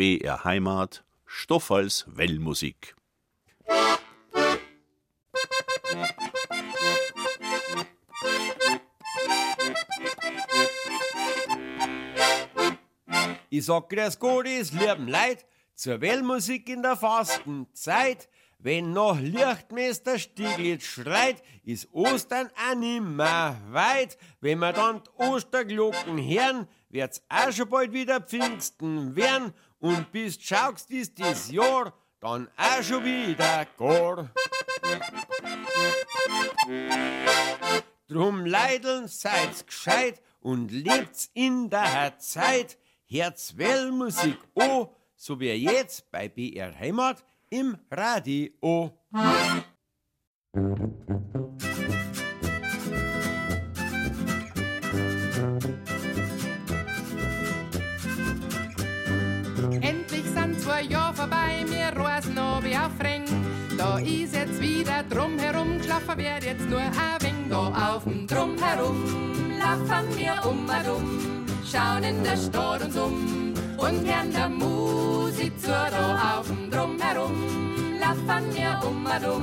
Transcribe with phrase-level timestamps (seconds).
[0.00, 2.96] BR Heimat, Stoff als Wellmusik.
[13.50, 15.44] Ich sag grüß Gott, ist lieben Leid,
[15.74, 18.30] zur Wellmusik in der Fastenzeit.
[18.58, 24.16] Wenn noch Lichtmeister Stieglitz schreit, ist Ostern auch nimmer weit.
[24.40, 29.54] Wenn wir dann die Osterglocken hören, wird's auch schon bald wieder Pfingsten werden.
[29.80, 34.30] Und bis schaust ist das Jahr dann auch schon wieder gar.
[38.06, 42.78] Drum leideln seid's gescheit und lebt's in der Zeit.
[43.06, 48.92] Herz Wellmusik, oh, so wie jetzt bei BR Heimat im Radio.
[65.20, 67.50] Drumherum, geschlafen wird jetzt nur ein wenig.
[67.50, 69.04] Da auf dem Drumherum,
[69.58, 75.58] laufen wir um und um, schauen in der Stadt uns um und hören der Musik
[75.60, 75.68] zu.
[75.68, 77.34] Da auf dem Drumherum,
[78.00, 79.42] laufen wir um und um,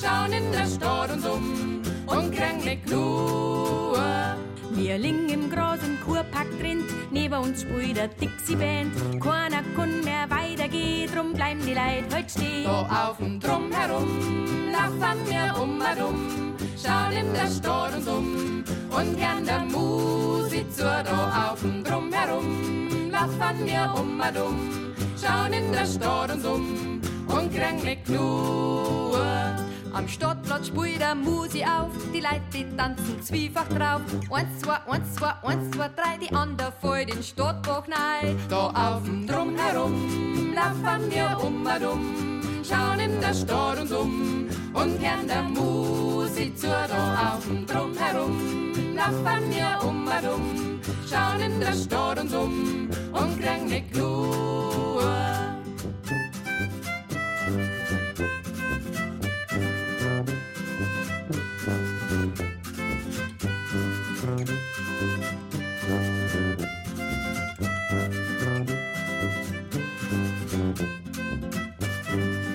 [0.00, 4.41] schauen in der Stadt uns um und kriegen mit Klur.
[4.74, 9.20] Wir liegen im großen Kurpark drin, neben uns spielt der Dixie-Band.
[9.22, 12.64] Keiner kann mehr weitergehen, drum bleiben die Leute heute stehen.
[12.64, 14.08] Da auf dem Drumherum,
[14.72, 20.72] laufen wir um und um, schauen in der Stadt uns um und hören der Musik
[20.72, 20.82] zu.
[20.82, 27.00] Da auf dem Drumherum, laufen wir um und um, schauen in der Stadt uns um
[27.28, 29.61] und kriegen mit Klur.
[29.92, 34.00] Am Stadtplatz spielt der Musi auf, die Leute, die tanzen zwiefach drauf.
[34.30, 38.38] Eins, zwei, eins, zwei, eins, zwei, drei, die andere voll den Stadtbach rein.
[38.48, 44.48] Da auf dem Drumherum laufen wir um und um, schauen in der Stadt uns um
[44.72, 46.68] und hören der Musik zu.
[46.68, 52.88] Da auf dem Drumherum laufen wir um und um, schauen in der Stadt uns um
[53.12, 55.31] und kriegen ne Klur.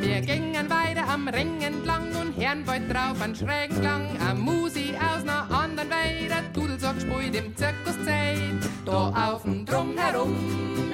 [0.01, 4.07] Wir gingen weiter am Ring entlang und bald drauf an schrägen Klang.
[4.29, 8.69] Am Musi aus ner anderen Weide, Dudelsack spielt im Zirkus Zeit.
[8.85, 10.35] Da auf dem Drumherum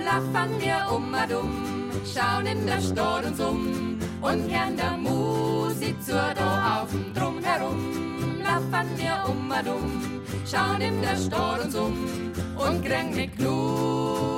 [0.04, 6.02] laufen wir um und um, schauen in der Stadt uns um und hören der Musik
[6.02, 6.14] zu.
[6.14, 10.02] Da auf dem Drumherum laufen wir um und um,
[10.50, 12.23] schauen in der Stadt uns um
[12.58, 14.34] und kriegen ne Klur.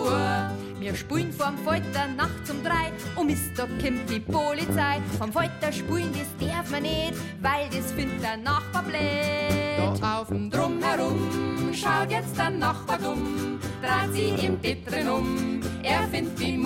[0.79, 5.01] Wir spielen vorm Folter nachts um drei und ist da kommt die Polizei.
[5.17, 10.03] Vom Folter spielen, das darf man nicht, weil das findet der Nachbar blöd.
[10.03, 15.61] Auf dem Drumherum schaut jetzt der Nachbar dumm, dreht sie im Bett drin um.
[15.81, 16.57] Er findet die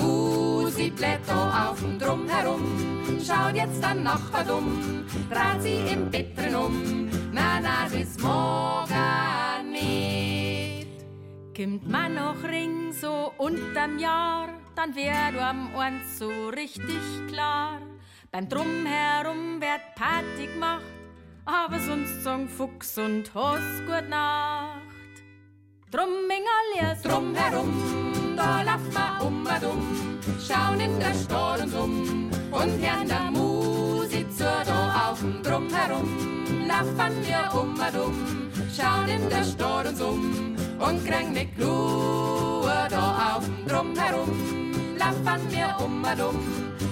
[0.89, 2.61] blöd da auf dem Drumherum,
[3.25, 7.09] schaut jetzt der Nachbar dumm, dreht sie im Bett drin um.
[7.31, 10.28] Na, na, das mag er nicht.
[11.59, 14.47] Kommt man noch Ring so unterm Jahr,
[14.77, 17.81] dann wär du am Ohren so richtig klar.
[18.31, 20.85] Beim Drumherum wird Party gemacht,
[21.43, 24.79] aber sonst sagen Fuchs und Haus gut Nacht.
[25.91, 27.73] Drum Mingerliers, Drumherum,
[28.37, 33.31] da laufen wir um und um, schauen in der Stadt uns um und hören der
[33.31, 34.45] Musik zu.
[34.45, 36.07] Da auf dem Drumherum
[36.65, 42.87] laufen wir um und um, schauen in der Stadt uns um und kriegen ne Klur.
[42.89, 46.39] Da auf dem Drumherum laufen wir um und um,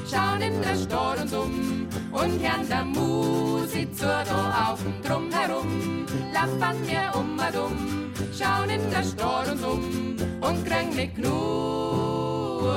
[0.09, 4.05] schauen in der Stadt uns um und hören der Musik zu.
[4.05, 10.15] Da auf dem Drumherum laufen wir um und um, schauen in der Stadt uns um
[10.41, 12.75] und kriegen ne Knur,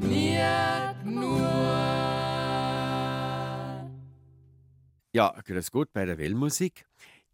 [0.00, 1.86] nicht nur.
[5.12, 6.86] Ja, grüß Gott bei der Wellmusik.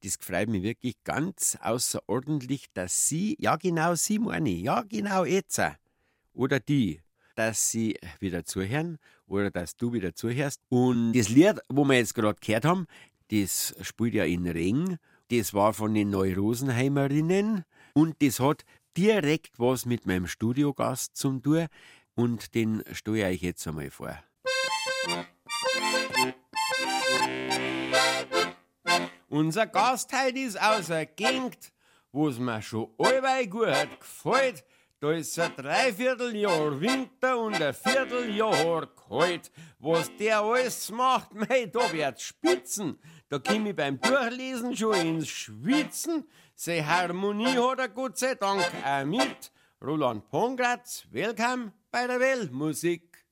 [0.04, 5.60] Das freut mich wirklich ganz außerordentlich, dass Sie, ja genau Sie meine ja genau jetzt,
[6.32, 7.00] oder die,
[7.36, 10.60] dass Sie wieder zuhören oder dass du wieder zuhörst.
[10.68, 12.86] Und das Lied, wo wir jetzt gerade gehört haben,
[13.30, 14.98] das spielt ja in Ring.
[15.30, 17.64] Das war von den Neurosenheimerinnen
[17.94, 18.64] und das hat
[18.96, 21.68] direkt was mit meinem Studiogast zu tun
[22.14, 24.18] und den stelle ich euch jetzt einmal vor.
[29.32, 31.72] Unser Gast heute ist aus der Gegend,
[32.12, 34.62] wo's mir schon allweil gut gefällt.
[35.00, 39.50] Da ist ein Dreivierteljahr Winter und ein Vierteljahr kalt.
[39.78, 42.98] Was der alles macht, mei, da wird's spitzen.
[43.30, 46.28] Da komm ich beim Durchlesen schon ins Schwitzen.
[46.54, 49.50] Seine Harmonie hat er Gott sei Dank auch mit.
[49.80, 53.24] Roland Pongratz, willkommen bei der Weltmusik.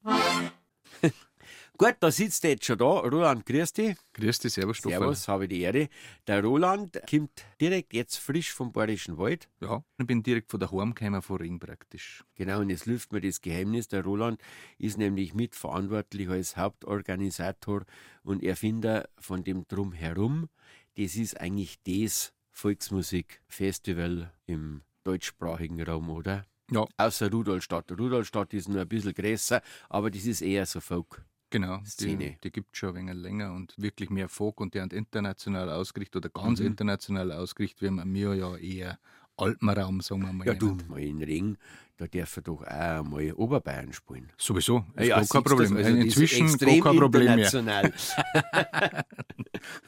[1.81, 2.85] Gut, da sitzt er jetzt schon da.
[2.85, 3.97] Roland, grüß dich.
[4.13, 4.99] Grüß dich, servus, Stefan.
[4.99, 5.89] Servus, habe ich die Ehre.
[6.27, 9.49] Der Roland kommt direkt jetzt frisch vom Bayerischen Wald.
[9.63, 12.23] Ja, ich bin direkt von daheim gekommen, von Ring praktisch.
[12.35, 13.89] Genau, und jetzt lüft mir das Geheimnis.
[13.89, 14.43] Der Roland
[14.77, 17.87] ist nämlich mitverantwortlich als Hauptorganisator
[18.25, 20.51] und Erfinder von dem Drumherum.
[20.99, 26.45] Das ist eigentlich das Volksmusikfestival im deutschsprachigen Raum, oder?
[26.71, 26.85] Ja.
[26.99, 27.91] Außer Rudolstadt.
[27.91, 31.25] Rudolstadt ist nur ein bisschen größer, aber das ist eher so Folk.
[31.51, 32.17] Genau, Szene.
[32.17, 34.93] die, die gibt es schon ein wenig länger und wirklich mehr Folk und die sind
[34.93, 36.67] international ausgerichtet oder ganz Mhm.
[36.67, 37.83] international ausgerichtet.
[37.83, 38.99] Wir haben wir ja eher
[39.37, 40.47] Alpenraum, sagen wir mal.
[40.47, 41.57] Ja, du, mal in Ring,
[41.97, 44.31] da dürfen doch auch mal Oberbayern spielen.
[44.37, 45.77] Sowieso, ist Ja, gar kein Problem.
[45.77, 47.45] also das ist Inzwischen gar extrem kein Problem mehr.
[47.47, 47.93] international.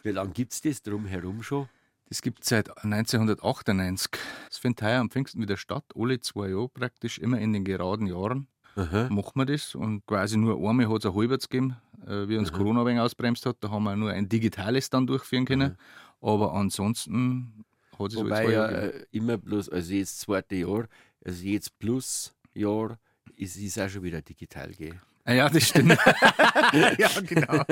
[0.02, 1.68] Wie lange gibt es das drumherum schon?
[2.08, 4.10] Das gibt es seit 1998.
[4.50, 8.06] Es findet heuer am Pfingsten wieder statt, alle zwei Jahre praktisch, immer in den geraden
[8.06, 8.48] Jahren.
[8.74, 9.08] Aha.
[9.10, 11.76] machen wir das und quasi nur einmal hat es ein halbes gegeben,
[12.06, 13.56] äh, wie uns Corona ein wenig ausbremst hat.
[13.60, 15.76] Da haben wir nur ein digitales dann durchführen können.
[16.20, 17.64] Aber ansonsten
[17.98, 20.86] hat es Wobei ja äh, immer bloß, also jetzt das zweite Jahr,
[21.24, 22.98] also jetzt plus Jahr,
[23.36, 25.00] ist es auch schon wieder digital, gell?
[25.24, 25.90] Ah, ja, das stimmt.
[26.98, 27.62] ja, genau.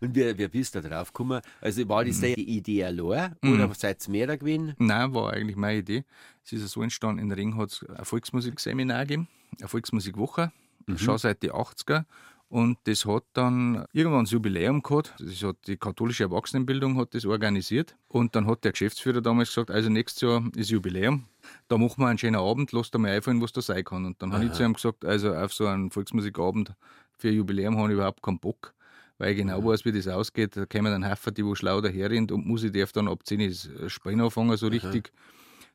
[0.00, 1.40] Und wie, wie bist du da drauf gekommen?
[1.60, 2.08] Also war Mhm.
[2.08, 4.74] das die Idee allein oder seid ihr mehr da gewesen?
[4.78, 6.04] Nein, war eigentlich meine Idee.
[6.44, 9.28] Es ist ja so entstanden, in Ring hat es ein Volksmusikseminar gegeben,
[9.60, 10.50] eine Volksmusikwoche,
[10.96, 12.04] schon seit den 80er.
[12.48, 15.14] Und das hat dann irgendwann das Jubiläum gehabt.
[15.18, 17.96] Das hat die katholische Erwachsenenbildung hat das organisiert.
[18.08, 21.24] Und dann hat der Geschäftsführer damals gesagt, also nächstes Jahr ist Jubiläum.
[21.68, 24.04] Da machen wir einen schönen Abend, lass da mal einfallen, was da sein kann.
[24.04, 26.74] Und dann habe ich zu ihm gesagt, also auf so einen Volksmusikabend
[27.18, 28.74] für ein Jubiläum habe ich überhaupt keinen Bock.
[29.18, 30.56] Weil ich genau weiß, wie das ausgeht.
[30.56, 33.92] Da kommen dann Haufen, die wo schlau daherrennt und Musik darf dann ab 10 das
[33.92, 35.12] Spielen anfangen, so richtig.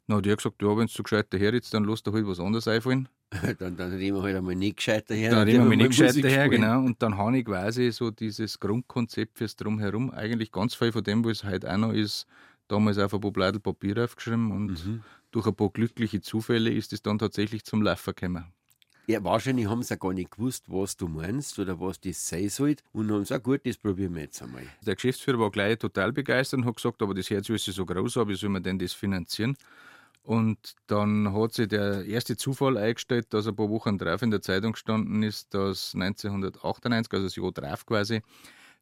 [0.07, 2.39] Dann hat er gesagt, ja, wenn du so gescheit daherritzt, dann lass dir halt was
[2.39, 3.09] anderes einfallen.
[3.59, 5.31] dann, dann reden wir halt einmal nicht gescheiter her.
[5.31, 6.79] Dann reden wir mal nicht gescheit daher, genau.
[6.79, 11.25] Und dann habe ich quasi so dieses Grundkonzept fürs Drumherum, eigentlich ganz viel von dem,
[11.25, 12.25] was heute auch noch ist,
[12.69, 15.01] damals auf ein paar Blätter Papier aufgeschrieben und Mhm.
[15.31, 18.45] Durch ein paar glückliche Zufälle ist es dann tatsächlich zum Laufen gekommen.
[19.09, 22.49] Ja, wahrscheinlich haben sie auch gar nicht gewusst, was du meinst oder was das sein
[22.49, 22.75] soll.
[22.91, 24.63] Und haben gesagt, gut, das probieren wir jetzt einmal.
[24.85, 28.17] Der Geschäftsführer war gleich total begeistert und hat gesagt, aber das Herz ist so groß,
[28.17, 29.55] aber wie soll man denn das finanzieren?
[30.23, 34.41] Und dann hat sich der erste Zufall eingestellt, dass ein paar Wochen drauf in der
[34.41, 38.21] Zeitung gestanden ist, dass 1998, also das Jahr drauf quasi,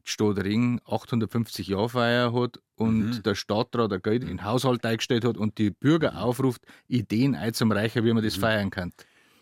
[0.05, 4.85] die Stadt Ring 850 Jahre Feier hat und der Stadtrat ein Geld in den Haushalt
[4.85, 8.93] eingestellt hat und die Bürger aufruft, Ideen einzureichen, wie man das feiern kann.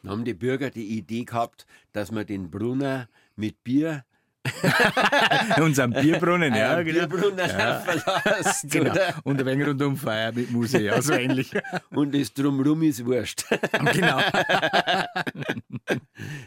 [0.02, 4.06] Dann haben die Bürger die Idee gehabt, dass man den Brunner mit Bier,
[5.62, 7.08] Unseren Bierbrunnen, ja, genau.
[7.08, 8.92] Bierbrunner verlässt, genau.
[8.92, 9.16] oder?
[9.24, 11.52] Und ein wenig rundum Feier mit Musik, ja, so ähnlich.
[11.92, 13.46] Und das drumrum ist wurscht.
[13.94, 14.20] genau.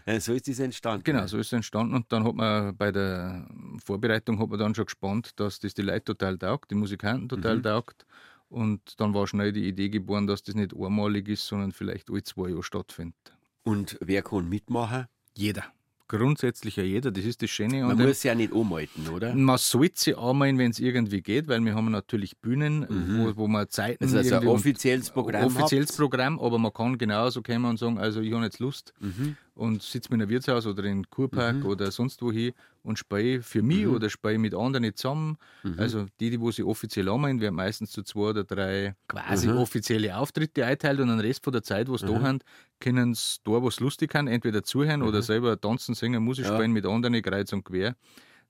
[0.05, 1.05] Ja, so ist das entstanden.
[1.05, 1.95] Genau, so ist es entstanden.
[1.95, 3.49] Und dann hat man bei der
[3.85, 7.63] Vorbereitung hat man dann schon gespannt, dass das die Leute total taugt, die Musikanten total
[7.63, 8.07] taugt.
[8.49, 12.23] Und dann war schnell die Idee geboren, dass das nicht einmalig ist, sondern vielleicht alle
[12.23, 13.37] zwei Jahre stattfindet.
[13.65, 15.07] Und wer kann mitmachen?
[15.35, 15.65] Jeder.
[16.09, 17.83] Grundsätzlich ja jeder, das ist das Schöne.
[17.83, 19.35] Man muss ja nicht umhalten, oder?
[19.35, 23.49] man sollte sie anmelden, wenn es irgendwie geht, weil wir haben natürlich Bühnen, wo, wo
[23.49, 25.99] man Zeiten Also, also ein offizielles Programm offizielles habt.
[25.99, 29.37] Programm, aber man kann genauso kommen und sagen, also ich habe jetzt Lust Mhm.
[29.57, 33.43] Und sitze mir in einem Wirtshaus oder in Kurpark oder sonst wo hin und spiele
[33.43, 35.39] für mich oder spiele mit anderen zusammen.
[35.65, 35.81] Mhm.
[35.81, 39.57] Also die, die wo sie offiziell anmelden, werden meistens zu zwei oder drei quasi Mhm.
[39.57, 42.41] offizielle Auftritte einteilt und den Rest von der Zeit, wo sie da haben,
[42.81, 46.51] können sie da was lustig haben, entweder zuhören oder selber tanzen, singen, Musik Mhm.
[46.51, 46.57] Ja.
[46.57, 47.97] spielen mit anderen kreuz und quer.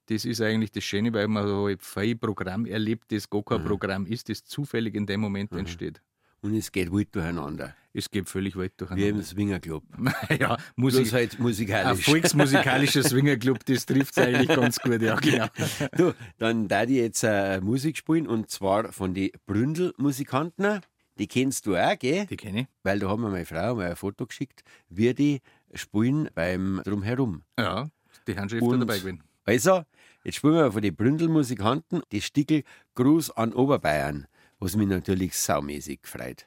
[0.08, 3.44] Das ist eigentlich das Schöne, weil man halt viel Programm erlebt, das gar Mhm.
[3.46, 6.02] kein Programm ist, das zufällig in dem Moment entsteht.
[6.46, 7.74] Und es geht wild durcheinander.
[7.92, 9.22] Es geht völlig weit Wie im durcheinander.
[9.24, 9.82] Swingerclub.
[10.38, 12.04] ja, Musik, halt ein musikalisch.
[12.04, 15.46] volksmusikalischer Swingerclub, das trifft es eigentlich ganz gut, ja, genau.
[15.96, 20.80] Du, dann da die jetzt äh, Musik spielen und zwar von den Bründel-Musikanten.
[21.18, 22.26] Die kennst du auch, gell?
[22.26, 22.66] Die kenne ich.
[22.82, 25.40] Weil da haben mir meine Frau mal ein Foto geschickt, wie die
[25.74, 27.42] spielen beim Drumherum.
[27.58, 27.88] Ja,
[28.28, 29.22] die haben schon öfter Und- dabei gewesen.
[29.46, 29.84] Also,
[30.24, 32.62] jetzt spielen wir von den Bründel-Musikanten das Stickel
[32.94, 34.26] Gruß an Oberbayern,
[34.58, 36.46] was mich natürlich saumäßig freut.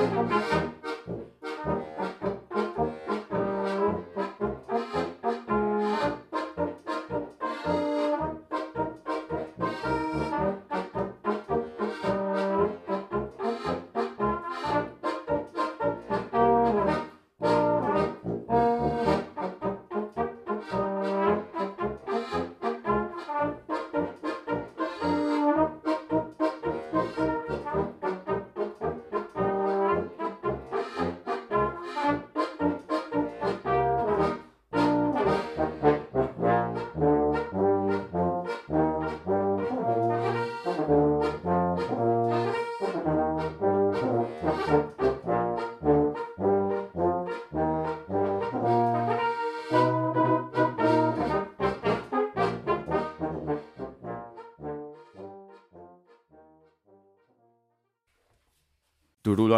[0.00, 0.67] Du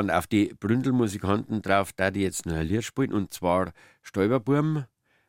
[0.00, 4.87] Roland, auf die Bründelmusikanten drauf, da die jetzt noch ein Lied spielen, und zwar Stäuberburm.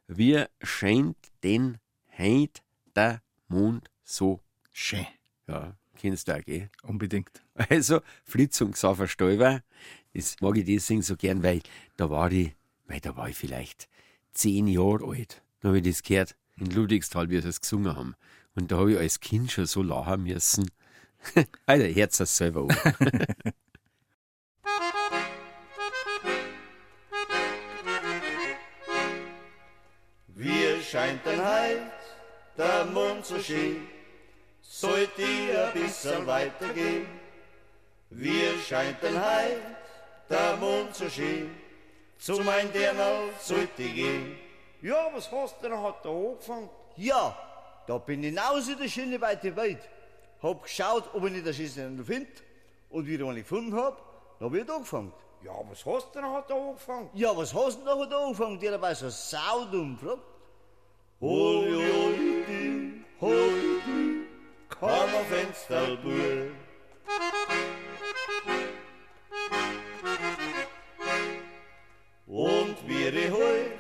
[0.07, 1.77] Wie scheint denn
[2.17, 2.61] heut
[2.95, 4.39] der Mond so?
[4.71, 5.05] Schön.
[5.47, 6.69] Ja, kennst du auch, gell?
[6.83, 7.29] Unbedingt.
[7.53, 9.61] Also, Fritz und Xaver Stäuber,
[10.13, 11.61] das mag ich deswegen so gern, weil
[11.97, 12.55] da war ich,
[12.87, 13.89] weil da war ich vielleicht
[14.33, 15.41] zehn Jahre alt.
[15.59, 18.15] Da habe ich das gehört in Ludwigsthal, wie sie es gesungen haben.
[18.55, 20.71] Und da habe ich als Kind schon so lachen müssen.
[21.65, 23.25] Alter, Herz das selber an.
[31.31, 31.81] denn heut
[32.57, 33.87] der Mond so schön?
[34.61, 37.05] Sollt ihr ein bisschen weitergehen?
[38.09, 39.61] Wie scheint denn heut
[40.29, 41.55] der Mond so schön?
[42.17, 44.37] Zu mein Dirndl sollt ihr gehen?
[44.81, 46.69] Ja, was hast du denn hat da angefangen?
[46.97, 47.35] Ja,
[47.87, 49.89] da bin ich hinaus in der schöne weite Welt.
[50.41, 52.29] Hab geschaut, ob ich nicht das Schießen finde.
[52.89, 54.01] Und wie ich einen gefunden hab,
[54.39, 55.13] da hab ich angefangen.
[55.43, 57.09] Ja, was hast du denn hat da angefangen?
[57.13, 58.59] Ja, was hast du denn da angefangen?
[58.59, 60.21] Der dabei so saudumm fragt.
[61.23, 64.25] Hoi, hoi, di, hoi, di,
[64.69, 66.49] komm auf Fensterbuhr.
[72.25, 73.71] Und ich heut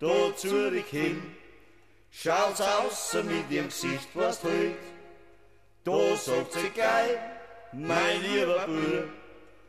[0.00, 1.36] da zurückhin,
[2.10, 4.74] schaut's aus mit ihrem Gesicht, was heut.
[5.84, 7.20] Da sagt sie geil,
[7.70, 9.08] mein lieber Bub,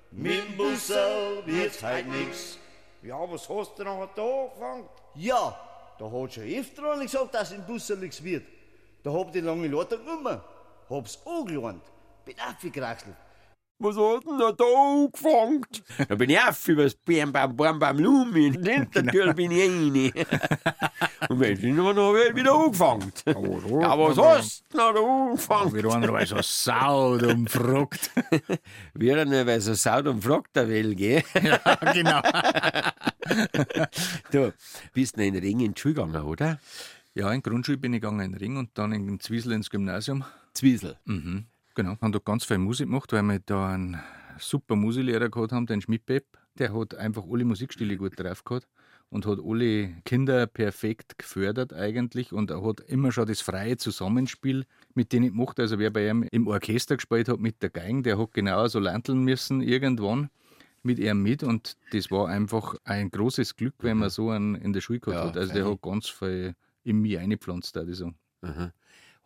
[0.09, 2.57] mit dem Bussel wird's heut nix.
[3.03, 4.89] Ja, was hast du hat da angefangen?
[5.13, 5.55] Ja,
[5.97, 8.45] da hat schon öfter einer gesagt, dass im Bussel nichts wird.
[9.03, 10.41] Da hab ich die lange Leute genommen,
[10.89, 11.83] hab's angelernt,
[12.25, 13.15] bin aufgekraxelt.
[13.77, 15.65] Was hast denn da angefangen?
[16.07, 18.47] Da bin ich auf übers Bam Bam Bam Bam Lumi.
[18.47, 20.25] In der Tür bin ich rein.
[21.29, 23.11] Und wenn ich noch habe wieder angefangen.
[23.25, 25.73] Ja, was hast du denn da angefangen?
[25.73, 28.11] Wie einer weil so saud und frugt.
[28.93, 31.23] Wieder nicht, weil so saut und fragt der will, gell?
[31.43, 32.21] ja, genau.
[34.31, 34.53] Du
[34.93, 36.59] bist in den Ring in die Schule gegangen, oder?
[37.13, 40.23] Ja, in Grundschule bin ich gegangen in den Ring und dann in Zwiesel ins Gymnasium.
[40.53, 40.97] Zwiesel.
[41.05, 41.45] Mhm.
[41.75, 41.97] Genau.
[42.01, 44.01] Haben da ganz viel Musik gemacht, weil wir da einen
[44.39, 46.25] super Musiklehrer gehabt haben, den Schmidt-Pep.
[46.57, 48.67] Der hat einfach alle Musikstile gut drauf gehabt
[49.09, 54.65] und hat alle Kinder perfekt gefördert eigentlich und er hat immer schon das freie Zusammenspiel
[54.93, 55.59] mit denen gemacht.
[55.59, 58.79] Also wer bei ihm im Orchester gespielt hat mit der Geigen, der hat genau so
[58.79, 60.29] landeln müssen irgendwann
[60.85, 64.73] mit ihm mit und das war einfach ein großes Glück, wenn man so einen in
[64.73, 65.37] der Schule gehabt Ja, hat.
[65.37, 68.15] Also der hat ganz viel in mich eingepflanzt, würde ich sagen.
[68.41, 68.71] Aha.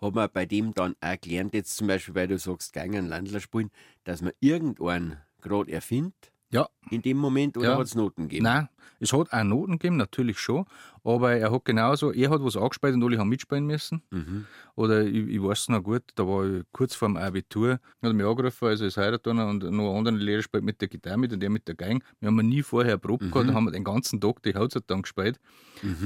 [0.02, 3.42] Hat man bei dem dann auch gelernt, jetzt zum Beispiel, weil du sagst, Geingen Landler
[3.42, 3.70] spielen,
[4.06, 7.78] dass man irgendwann gerade erfindet Ja, in dem Moment oder Ja.
[7.78, 8.44] hat es Noten gegeben?
[8.46, 10.66] Nein, es hat auch Noten gegeben, natürlich schon.
[11.10, 14.04] Aber er hat genauso, er hat was angespielt und alle haben mitspielen müssen.
[14.12, 14.46] Mhm.
[14.76, 18.14] Oder ich, ich weiß noch gut, da war ich kurz vor dem Abitur, hat er
[18.14, 21.34] mich angerufen, also als Heiratturner und noch ein anderer Lehrer spielt mit der Gitarre mit
[21.34, 22.00] und der mit der Geige.
[22.20, 23.32] Wir haben nie vorher Probe Mhm.
[23.32, 25.40] gehabt, da haben wir den ganzen Tag die Hauptzeit dann gespielt.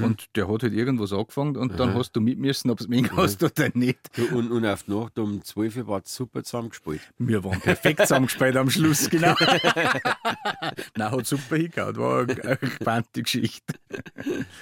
[0.00, 3.10] Und der hat halt irgendwas angefangen und dann hast du mit müssen, ob es mich
[3.16, 3.98] hast oder nicht.
[4.16, 7.00] Du, und, und auf die Nacht um 12 Uhr war es super zusammengespielt.
[7.18, 9.34] Wir waren perfekt zusammengespielt am Schluss, genau.
[10.96, 13.74] Nein, hat super hingehauen, war eine, eine gespannte Geschichte.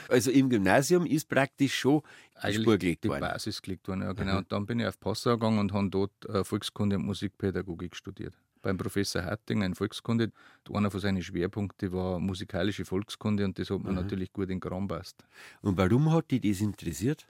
[0.08, 3.20] Also im Gymnasium ist praktisch schon die eigentlich Spur gelegt die worden.
[3.20, 4.02] Basis gelegt worden.
[4.02, 4.38] Ja, genau.
[4.38, 8.34] Und dann bin ich auf Passau gegangen und habe dort äh, Volkskunde und Musikpädagogik studiert.
[8.62, 10.30] Beim Professor Harting in Volkskunde.
[10.72, 14.60] Einer von seinen Schwerpunkten war musikalische Volkskunde und das hat mir natürlich gut in den
[14.60, 15.24] Kram passt.
[15.62, 17.26] Und warum hat dich das interessiert?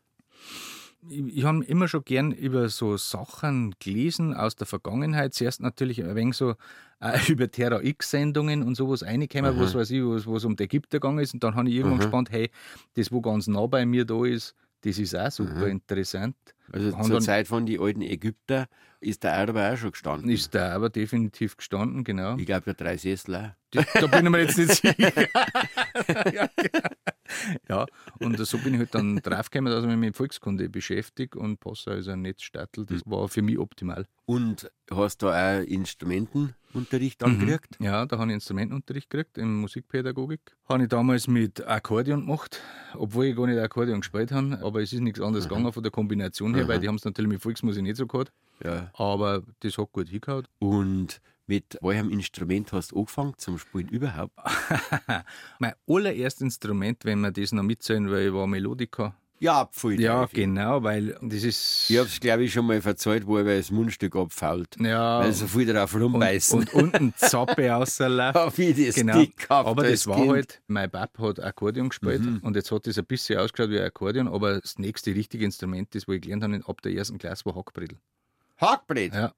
[1.08, 5.34] Ich, habe immer schon gern über so Sachen gelesen aus der Vergangenheit.
[5.34, 6.54] Zuerst natürlich ein wenig so
[7.00, 11.00] äh, über Terra X-Sendungen und sowas reingekommen, was weiß ich, was, was um die Ägypter
[11.00, 11.34] gegangen ist.
[11.34, 12.50] Und dann habe ich irgendwann gespannt, hey,
[12.94, 16.36] das, wo ganz nah bei mir da ist, das ist auch super interessant.
[16.72, 18.66] Also zur Zeit von den alten Ägypter
[19.02, 20.30] ist der Erbe auch schon gestanden.
[20.30, 22.36] Ist da aber definitiv gestanden, genau.
[22.36, 23.50] ich glaube, der drei Sessel auch.
[23.72, 24.94] Das, da bin ich mir jetzt nicht sicher.
[26.32, 26.88] ja, genau.
[27.68, 27.86] ja,
[28.18, 31.92] und so bin ich halt dann draufgekommen, dass ich mich mit Volkskunde beschäftige und Passau
[31.92, 32.84] ist ein Netzstattel.
[32.84, 34.06] Das war für mich optimal.
[34.26, 37.78] Und hast da auch Instrumentenunterricht angekriegt?
[37.80, 40.40] Ja, da habe ich Instrumentenunterricht gekriegt in Musikpädagogik.
[40.68, 42.60] Habe ich damals mit Akkordeon gemacht,
[42.94, 44.58] obwohl ich gar nicht Akkordeon gespielt habe.
[44.62, 47.30] Aber es ist nichts anderes gegangen von der Kombination her, weil die haben es natürlich
[47.30, 48.32] mit Volksmusik nicht so gehabt.
[48.64, 48.90] Ja.
[48.94, 50.46] Aber das hat gut hingehauen.
[50.58, 54.32] Und mit welchem Instrument hast du angefangen zum Spielen überhaupt?
[55.58, 59.14] mein allererstes Instrument, wenn wir das noch mitzählen, weil ich war Melodica.
[59.42, 60.00] Ja, Pfui.
[60.00, 61.90] Ja, genau, weil das ist.
[61.90, 64.76] Ich hab's, glaube ich, schon mal verzeiht, wo er das Mundstück abfault.
[64.78, 66.60] Ja, Weil so viel drauf und, rumbeißen.
[66.60, 68.56] und unten Zappe rausläuft.
[68.56, 70.28] Ich das Genau, dick gehabt aber das war Kind.
[70.28, 70.32] Mhm.
[70.32, 73.86] halt, mein Pap hat Akkordeon gespielt und jetzt hat das ein bisschen ausgeschaut wie ein
[73.86, 77.44] Akkordeon, aber das nächste richtige Instrument, das wo ich gelernt habe ab der ersten Klasse,
[77.44, 77.98] war Hackbrettel.
[78.62, 79.12] Hackbrett.
[79.12, 79.32] Ja.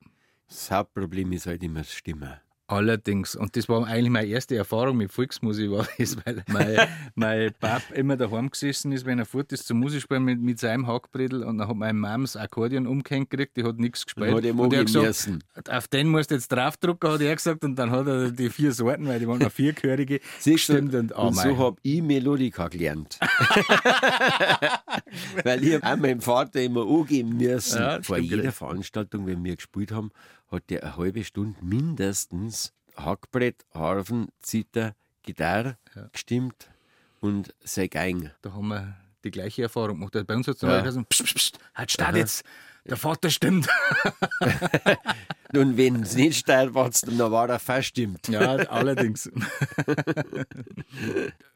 [0.47, 2.41] Das Hauptproblem ist halt immer das Stimmen.
[2.67, 6.79] Allerdings, und das war eigentlich meine erste Erfahrung mit Volksmusik, war das, weil mein,
[7.15, 10.87] mein Pap immer daheim gesessen ist, wenn er fort ist zum Musikspielen mit, mit seinem
[10.87, 14.35] Hackbredel und dann hat meine Mom das Akkordeon umgehängt gekriegt, die hat nichts gespielt.
[14.35, 17.91] Hat und er gesagt, auf den musst du jetzt draufdrucken, hat er gesagt, und dann
[17.91, 21.49] hat er die vier Sorten, weil die waren noch vierchörige, gestimmt und, oh und so
[21.49, 21.59] mein.
[21.59, 23.19] hab ich Melodika gelernt.
[25.45, 27.79] Weil ich hab auch meinem Vater immer angeben müssen.
[27.79, 28.53] Ja, Vor jeder.
[28.53, 30.11] Veranstaltung, wenn wir gespielt haben,
[30.51, 35.77] hat der eine halbe Stunde mindestens Hackbrett, Harfen, Zither, Gitarre
[36.13, 36.69] gestimmt
[37.21, 38.35] und sein Geig.
[38.43, 40.15] Da haben wir die gleiche Erfahrung gemacht.
[40.15, 40.81] Also Bei uns hat es Ja.
[40.83, 42.45] gesagt, pst, pst, pst, halt start jetzt,
[42.87, 43.67] der Vater stimmt.
[45.55, 48.27] Und wenn es nicht steil war, dann war er verstimmt.
[48.29, 49.31] Ja, allerdings.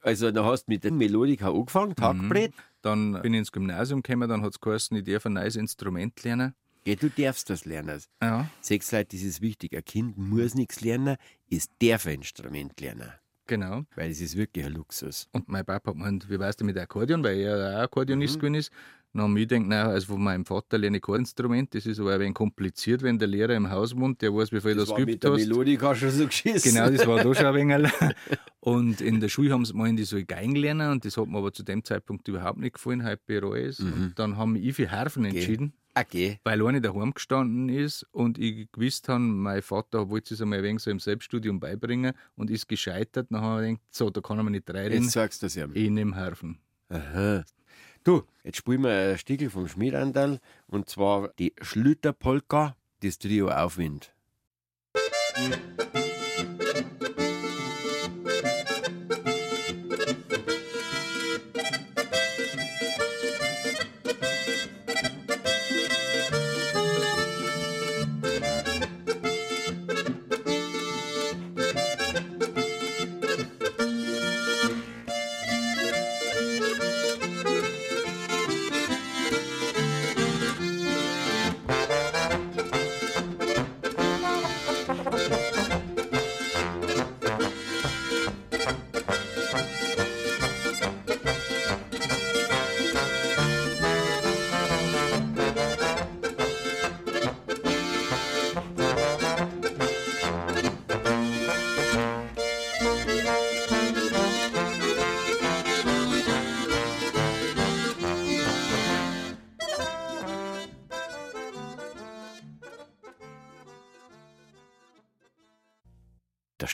[0.00, 2.54] Also, dann hast du mit der Melodika angefangen, Hackbrett.
[2.82, 6.22] Dann bin ich ins Gymnasium gekommen, dann hat es geheißen, ich darf ein neues Instrument
[6.22, 6.54] lernen.
[6.88, 8.00] Geh, du darfst das lernen.
[8.22, 8.48] Ja.
[8.62, 9.76] Sechs Leute, das ist wichtig.
[9.76, 11.16] Ein Kind muss nichts lernen,
[11.50, 13.12] es darf ein Instrument lernen.
[13.46, 13.82] Genau.
[13.94, 15.28] Weil es ist wirklich ein Luxus.
[15.32, 18.40] Und mein Papa hat gemeint, wie weißt du mit Akkordeon, weil er auch Akkordeonist Mhm.
[18.40, 18.72] gewesen ist.
[19.14, 21.74] Dann haben wir gedacht, also von meinem Vater lerne ich kein Instrument.
[21.74, 24.60] Das ist aber ein wenig kompliziert, wenn der Lehrer im Haus wohnt, der weiß, wie
[24.60, 25.40] viel das, war geübt mit der hast.
[25.40, 26.74] Melodika schon so geschissen.
[26.74, 27.92] Genau, das war da schon ein wenig.
[28.60, 31.38] Und in der Schule haben sie mal, die soll Geigen lernen und das hat mir
[31.38, 33.78] aber zu dem Zeitpunkt überhaupt nicht gefallen, heute bereue ich es.
[33.78, 33.92] Mhm.
[33.92, 36.38] Und dann haben wir ich für Harfen entschieden, Okay.
[36.44, 40.64] weil eine daheim gestanden ist und ich gewusst habe, mein Vater wollte es einmal ein
[40.64, 43.28] wenig so im Selbststudium beibringen und ist gescheitert.
[43.30, 45.70] Dann habe ich gedacht, so, da kann mir nicht reinreden, Jetzt sagst du es ihm.
[45.72, 46.58] ich nehme Harfen.
[46.90, 47.44] Aha.
[48.08, 54.14] Du, jetzt spielen wir ein Stickel vom Schmiedandal und zwar die Schlüterpolka, das Trio Aufwind.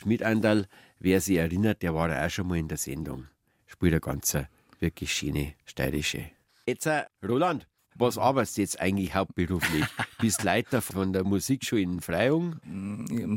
[0.05, 0.67] Schmiedandal,
[0.99, 3.25] wer sich erinnert, der war auch schon mal in der Sendung.
[3.65, 4.37] Spielt eine ganz
[4.77, 6.29] wirklich schöne steirische.
[6.67, 9.83] Jetzt, äh, Roland, was arbeitest du jetzt eigentlich hauptberuflich?
[10.19, 12.59] Bist Leiter von der Musikschule in Freyung?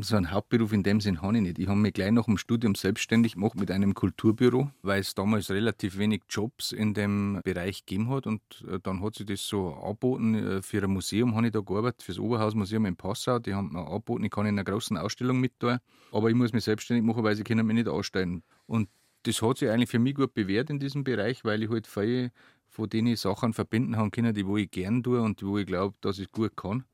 [0.01, 1.59] So einen Hauptberuf in dem Sinn habe ich nicht.
[1.59, 5.51] Ich habe mich gleich nach dem Studium selbstständig gemacht mit einem Kulturbüro, weil es damals
[5.51, 8.25] relativ wenig Jobs in dem Bereich gegeben hat.
[8.25, 10.35] Und äh, dann hat sich das so angeboten.
[10.35, 13.37] Äh, Für ein Museum habe ich da gearbeitet, für das Oberhausmuseum in Passau.
[13.37, 15.79] Die haben mir angeboten, ich kann in einer großen Ausstellung mit da.
[16.11, 18.43] Aber ich muss mich selbstständig machen, weil sie können mich nicht ausstellen.
[18.65, 18.89] Und
[19.23, 22.31] das hat sich eigentlich für mich gut bewährt in diesem Bereich, weil ich halt viel
[22.69, 26.19] von denen Sachen verbinden haben die wo ich gern tue und wo ich glaube, dass
[26.19, 26.85] ich gut kann.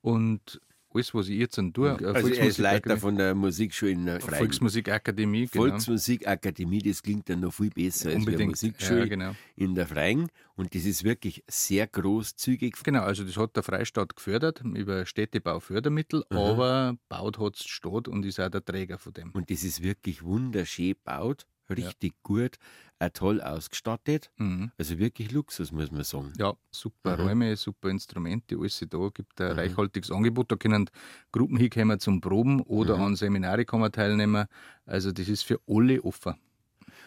[0.00, 0.60] Und
[0.94, 4.38] alles, was ich jetzt tue, äh, Also er ist Leiter von der Musikschule in Freyung.
[4.38, 5.68] Volksmusikakademie, genau.
[5.68, 8.50] Volksmusikakademie, das klingt dann noch viel besser als die Unbedingt.
[8.50, 9.34] Musikschule Ja, genau.
[9.56, 10.28] in der Freien.
[10.54, 12.74] Und das ist wirklich sehr großzügig.
[12.84, 18.24] Genau, also das hat der Freistaat gefördert über Städtebaufördermittel, aber baut hat es Stadt und
[18.24, 19.30] ist auch der Träger von dem.
[19.30, 22.56] Und das ist wirklich wunderschön gebaut, richtig gut,
[22.98, 24.30] auch toll ausgestattet.
[24.36, 24.70] Mhm.
[24.78, 26.32] Also wirklich Luxus, muss man sagen.
[26.38, 27.22] Ja, super Mhm.
[27.22, 30.52] Räume, super Instrumente, alles da, gibt ein reichhaltiges Angebot.
[30.52, 30.88] Da können
[31.32, 33.02] Gruppen hinkommen zum Proben oder Mhm.
[33.02, 34.46] an Seminare kann man teilnehmen.
[34.86, 36.34] Also das ist für alle offen.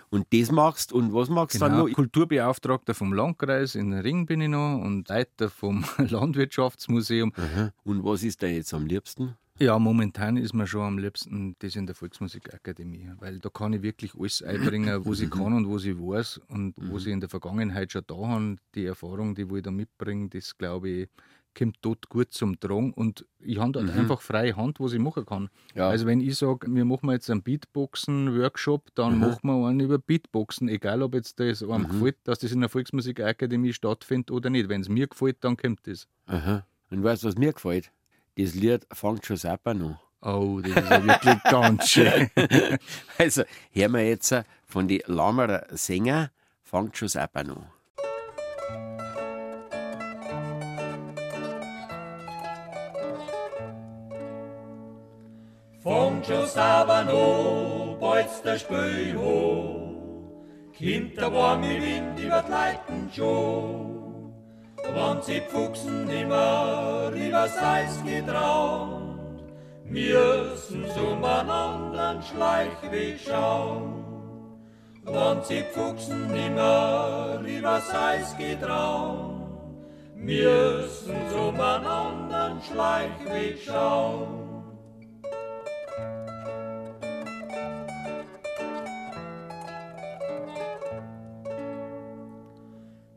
[0.10, 1.94] Und das machst und was machst du dann Genau, noch?
[1.94, 7.34] Kulturbeauftragter vom Landkreis in Ring bin ich noch und Leiter vom Landwirtschaftsmuseum.
[7.36, 7.72] Aha.
[7.84, 9.36] Und was ist da jetzt am liebsten?
[9.58, 13.84] Ja, momentan ist mir schon am liebsten das in der Volksmusikakademie, weil da kann ich
[13.84, 17.30] wirklich alles einbringen, was ich kann und was ich weiß und was ich in der
[17.30, 18.58] Vergangenheit schon da habe.
[18.76, 21.10] Die Erfahrung, die ich da mitbringe, das glaube ich,
[21.58, 25.26] kommt dort gut zum Tragen und ich habe dort einfach freie Hand, was ich machen
[25.26, 25.50] kann.
[25.74, 25.88] Ja.
[25.88, 30.68] Also wenn ich sage, wir machen jetzt einen Beatboxen-Workshop, dann machen wir einen über Beatboxen,
[30.68, 34.68] egal ob jetzt das einem gefällt, dass das in der Volksmusikakademie stattfindet oder nicht.
[34.68, 36.10] Wenn es mir gefällt, dann kommt das.
[36.26, 36.66] Aha.
[36.92, 37.92] Und weißt du, was mir gefällt?
[38.38, 39.98] Das Lied fängt schon selber an.
[40.22, 42.30] Oh, das ist ja wirklich ganz schön.
[43.18, 47.68] Also, hören wir jetzt äh, von den Lammerer Sänger, fängt schon selber an.
[55.82, 59.86] Fängt schon sauber an, bald der Spül hoch.
[60.78, 64.05] Kommt der warme Wind über die Leiten schon.
[64.94, 69.02] Wenn sie Fuchsen nimmer übers Eis getraut,
[69.86, 74.04] müssen sie um einen anderen Schleichweg schauen.
[75.04, 79.36] Wenn sie Fuchsen nimmer übers Eis getraut,
[80.16, 84.46] müssen sie um einen anderen Schleichweg schauen.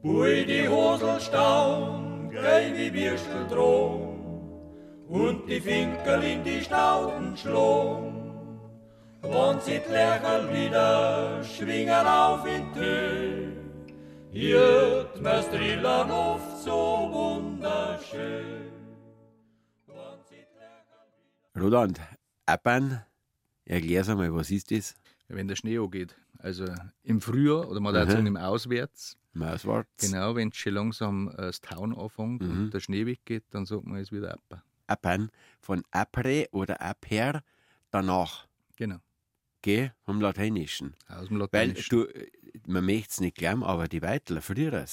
[0.03, 0.68] Bui die
[0.99, 4.19] Hosel staun, gei wie Würstel drohn,
[5.09, 8.59] und die Finkel in die Stauden schlung.
[9.23, 13.53] Wenn sie die Lercherl wieder schwingen auf in Tö,
[14.33, 18.67] hört mir's drillern oft so wunderschön.
[21.57, 22.01] Roland,
[22.47, 23.03] Abbern,
[23.65, 24.95] erklär's einmal, was ist das?
[25.29, 26.17] Wenn der Schnee angeht.
[26.39, 26.65] Also
[27.03, 28.11] im Frühjahr oder man Mhm.
[28.11, 29.17] sagen im Auswärts.
[29.39, 29.89] Mauswarz.
[30.01, 32.51] Genau, wenn es schon langsam äh, das Tauen anfängt Mhm.
[32.51, 34.63] und der Schnee weggeht, dann sagt man, es wieder ab.
[34.87, 37.43] Abbern von apre oder aper,
[37.91, 38.47] danach.
[38.77, 38.99] Genau,
[39.63, 40.95] Geh, vom Lateinischen.
[41.09, 41.91] aus dem Weil Lateinischen.
[41.91, 42.07] du,
[42.67, 44.85] man möchte es nicht glauben, aber die Weitler, früher,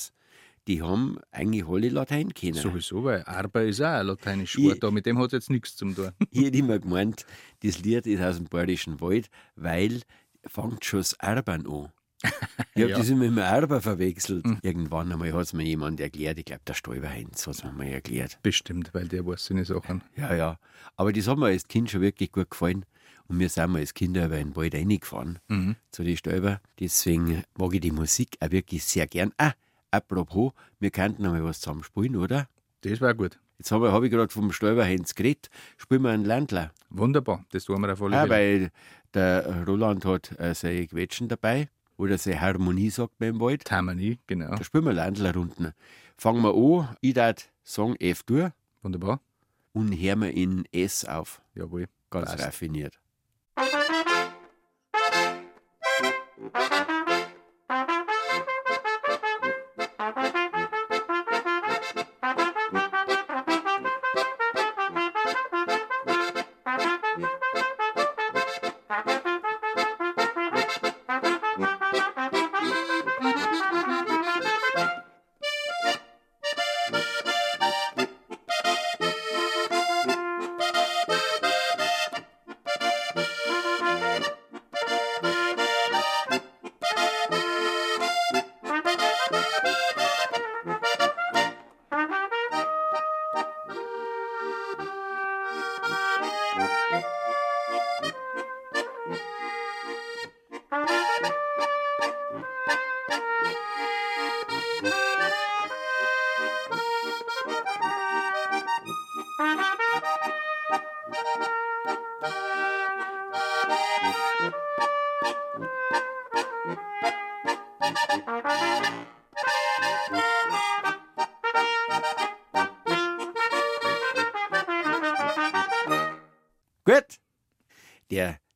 [0.67, 2.55] die haben eigentlich alle Latein kennen.
[2.55, 5.75] Sowieso, weil Arber ist auch ein lateinisches Wort, da mit dem hat es jetzt nichts
[5.75, 6.10] zum tun.
[6.31, 7.25] Ich hätte immer gemeint,
[7.62, 10.01] das Lied ist aus dem Bayerischen Wald, weil
[10.47, 11.91] fängt schon das Erben an.
[12.74, 12.98] Ich habe Ja.
[12.98, 14.46] das immer mit dem Erben verwechselt.
[14.62, 17.88] Irgendwann einmal hat es mir jemand erklärt, ich glaube, der Stolberheinz hat es mir mal
[17.88, 18.40] erklärt.
[18.44, 20.02] Bestimmt, weil der weiß seine Sachen.
[20.16, 20.60] Ja, ja.
[20.96, 22.86] Aber das hat mir als Kind schon wirklich gut gefallen.
[23.28, 25.76] Und wir sind mal als Kinder über den Wald reingefahren, Mhm.
[25.92, 26.62] zu den Stäuber.
[26.80, 29.32] Deswegen mag ich die Musik auch wirklich sehr gern.
[29.38, 29.54] Ah,
[29.92, 32.48] apropos, wir könnten einmal was zusammen spielen, oder?
[32.82, 33.40] Das war gut.
[33.58, 35.50] Jetzt habe hab ich gerade vom Stolberheinz geredet.
[35.78, 36.72] Spielen wir einen Landler.
[36.90, 38.62] Wunderbar, das tun wir auf alle Ja, Fälle.
[38.64, 38.72] weil
[39.14, 41.70] der Roland hat äh, seine Quetschen dabei.
[41.97, 43.69] Oder seine Harmonie, sagt man im Wald.
[43.71, 44.53] Harmonie, genau.
[44.55, 45.71] Da spielen wir Landler-Runden.
[46.17, 46.95] Fangen wir an.
[47.01, 49.21] Ich darf Song F durch Wunderbar.
[49.73, 51.41] und hören wir in S auf.
[51.55, 51.88] Jawohl.
[52.10, 52.43] Ganz Passt.
[52.45, 52.99] raffiniert.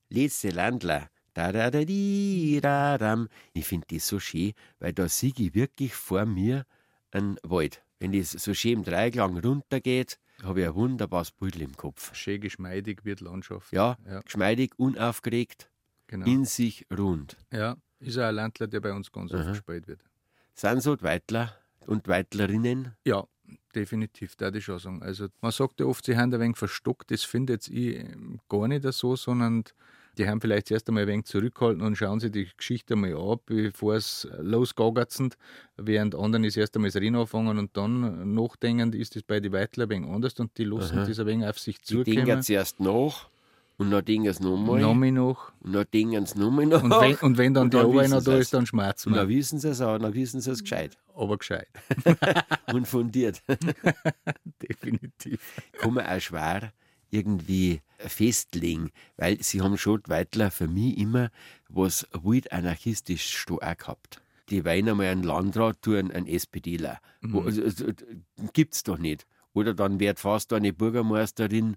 [0.09, 1.09] Letzte Landler.
[1.33, 3.29] Da, da, da, di, da, dam.
[3.53, 6.65] Ich finde das so schön, weil da sehe ich wirklich vor mir
[7.11, 7.81] einen Wald.
[7.99, 12.13] Wenn das so schön im Dreiklang runtergeht, habe ich ein wunderbares Bild im Kopf.
[12.15, 13.71] Schön geschmeidig wird die Landschaft.
[13.71, 14.21] Ja, Ja.
[14.21, 15.69] geschmeidig, unaufgeregt,
[16.07, 16.25] Genau.
[16.25, 17.37] in sich rund.
[17.51, 19.51] ja, ist auch ein Landler, der bei uns ganz oft Aha.
[19.51, 20.03] gespielt wird.
[20.55, 22.95] Sind so Weitler und Weitlerinnen?
[23.05, 23.25] Ja,
[23.75, 25.03] definitiv, da ich schon sagen.
[25.03, 28.05] Also man sagt ja oft, sie haben ein wenig verstockt, das finde ich
[28.49, 29.63] gar nicht so, sondern
[30.19, 33.37] die haben vielleicht zuerst einmal ein wenig zurückgehalten und schauen sich die Geschichte einmal an,
[33.45, 35.17] bevor es losgagert
[35.77, 39.53] während anderen ist erst einmal das Rennen anfangen und dann nachdenken, ist das bei den
[39.53, 41.05] Weitler ein wenig anders und die lassen Aha.
[41.07, 42.43] das ein wenig auf sich Die denken zukommen.
[42.43, 43.29] zuerst nach
[43.77, 45.53] und dann denken sie nochmal Nochmal nach.
[45.61, 46.83] und dann denken sie nochmal nach.
[46.83, 49.09] Und wenn, und wenn dann Und der dann Ober wissen noch da ist, dann schmerzen
[49.09, 49.37] Und dann wir.
[49.37, 51.69] wissen sie es auch, dann wissen sie es gescheit Aber gescheit.
[52.73, 53.41] und fundiert.
[54.61, 55.39] Definitiv.
[55.79, 56.73] Kann man auch schwer
[57.11, 61.29] irgendwie festlegen, weil sie haben schon die Weitler für mich immer
[61.67, 64.21] was wild anarchistisch auch gehabt.
[64.49, 66.99] Die wollen einmal einen Landrat tun, einen SPDler.
[67.21, 67.85] Wo- Also, also,
[68.53, 69.27] gibt's doch nicht.
[69.53, 71.75] Oder dann wird fast eine Bürgermeisterin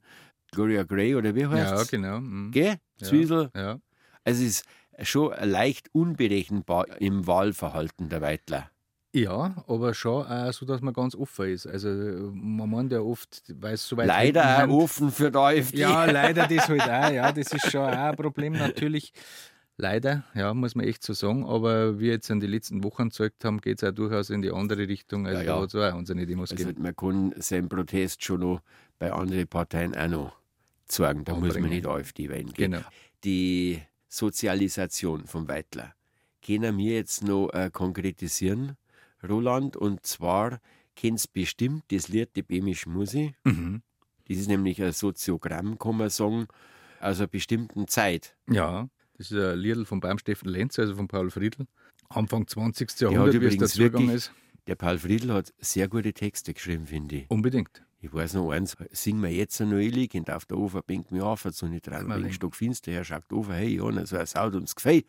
[0.52, 2.20] Gloria Gray oder wie heißt Ja, genau.
[2.20, 2.50] mhm.
[2.50, 2.76] Gell?
[3.00, 3.06] Ja.
[3.08, 3.50] Zwiesel.
[3.54, 3.78] Ja.
[4.24, 4.62] Also es
[4.98, 8.70] ist schon leicht unberechenbar im Wahlverhalten der Weitler.
[9.14, 11.66] Ja, aber schon auch so, dass man ganz offen ist.
[11.66, 11.88] Also
[12.32, 15.78] man meint ja oft, weil es so weit Leider auch offen für die AfD.
[15.80, 17.12] Ja, leider das halt auch.
[17.12, 19.12] Ja, das ist schon auch ein Problem natürlich.
[19.76, 21.44] Leider, ja, muss man echt so sagen.
[21.44, 24.50] Aber wie jetzt in den letzten Wochen gezeigt haben, geht es auch durchaus in die
[24.50, 25.26] andere Richtung.
[25.26, 25.62] Also Ja, da ja.
[25.62, 26.82] hat es auch unsere Demos Also gegeben.
[26.82, 28.60] man kann seinen Protest schon noch
[28.98, 30.32] bei anderen Parteien auch noch
[30.86, 31.24] zeigen.
[31.24, 32.46] Da muss man nicht AfD wählen.
[32.52, 32.68] gell?
[32.70, 32.82] Genau.
[33.24, 35.94] Die Sozialisation vom Weitler
[36.44, 38.76] können wir jetzt noch äh, konkretisieren,
[39.28, 39.76] Roland.
[39.76, 40.60] Und zwar
[40.96, 43.34] kennst du bestimmt das Lied Die Bämische Musik.
[43.44, 43.82] Mhm.
[44.28, 46.46] Das ist nämlich ein Soziogramm, kann man sagen,
[47.00, 48.36] aus einer bestimmten Zeit.
[48.48, 51.66] Ja, das ist ein Liedl von Baumsteffen Lenz, also von Paul Friedl.
[52.08, 52.88] Anfang 20.
[52.90, 54.32] hat Jahrhundert, wie es wirklich- ist.
[54.68, 57.30] Der Paul Friedl hat sehr gute Texte geschrieben, finde ich.
[57.30, 57.82] Unbedingt.
[58.00, 61.22] Ich weiß noch eins, sing mir jetzt ich lieg und auf der Ufer bänkt mich
[61.22, 62.34] auf, so nicht dran, Mal wegen wegen.
[62.34, 65.02] stockfinster, her schaut Ufer, hey, Jonas, so ein Saut ums Gefäß.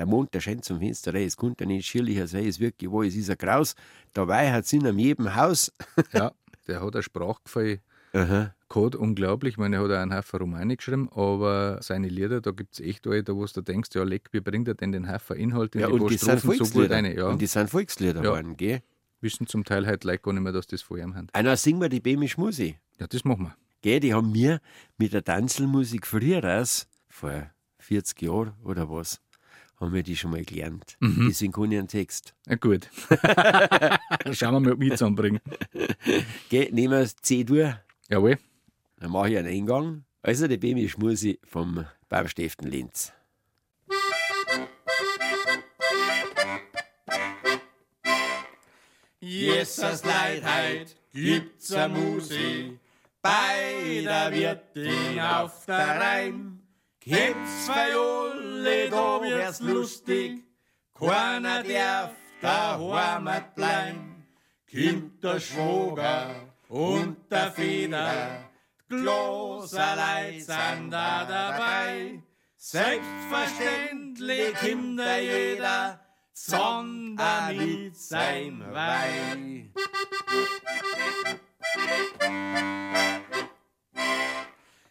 [0.00, 3.02] Der Mond, der scheint zum Fenster rein, es konnte nicht schierlicher sein, es wirklich wo,
[3.02, 3.74] es ist ein Graus.
[4.14, 5.70] Dabei hat es in jedem Haus.
[6.14, 6.32] Ja,
[6.66, 7.80] der hat ein Sprachgefäll
[8.14, 8.54] Aha.
[8.70, 9.52] gehabt, unglaublich.
[9.52, 12.80] Ich meine, er hat auch einen Haufen Romane geschrieben, aber seine Lieder, da gibt es
[12.80, 15.74] echt alle, da wo du denkst, ja, leck, wie bringt er denn den Haufen Inhalt
[15.74, 17.04] in Ja, die und die sind so gut rein?
[17.14, 18.30] Ja, Und die sind Volkslieder Ja.
[18.30, 18.80] geworden, gell?
[19.20, 21.26] wissen zum Teil halt Leute gar nicht mehr, dass das vor ihm haben.
[21.34, 22.78] Einer singen wir die Bämische Musik.
[22.98, 23.54] Ja, das machen wir.
[23.82, 24.62] Gell, die haben mir
[24.96, 29.20] mit der Tanzelmusik früher aus, vor 40 Jahren oder was,
[29.80, 30.96] haben wir die schon mal gelernt.
[31.00, 31.28] Mhm.
[31.28, 32.34] Deswegen kann ich einen Text.
[32.46, 32.88] Ja, gut.
[34.32, 35.40] Schauen wir mal, ob wir zusammenbringen.
[36.50, 37.80] Gell, nehmen wir C-Dur.
[38.08, 38.38] Jawohl.
[38.98, 40.04] Dann mache ich einen Eingang.
[40.22, 43.12] Also die Bämische Musik vom Baumstiften Linz.
[49.20, 52.78] Jesus Leidheit gibt's a Musi,
[53.22, 56.59] bei der Wirtin auf der Rhein.
[57.00, 60.44] Gibt's zwei Olle, da wird's lustig,
[60.92, 62.10] keiner darf
[62.42, 64.26] daheim bleiben.
[64.66, 66.34] Kimmt der Schwager
[66.68, 68.50] und der Feder,
[68.88, 72.22] Gloser Leid sind da dabei.
[72.56, 74.54] Selbstverständlich
[74.96, 76.00] da jeder,
[76.34, 79.70] sondern nicht sein Weih.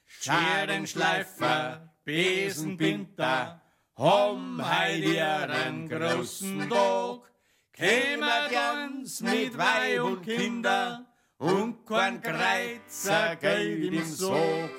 [0.07, 3.61] Scherenschleifer, Besenbinder,
[3.95, 7.19] haben heut ihren großen Tag.
[7.71, 11.05] Kämer ganz mit Weih und Kinder
[11.37, 14.71] und kein Kreuzer Geld im Sog.